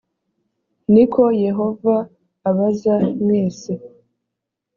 [0.93, 1.95] ni ko yehova
[2.49, 3.71] abaza mwese